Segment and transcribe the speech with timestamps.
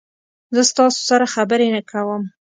[0.55, 2.23] زه تاسو سره خبرې کوم.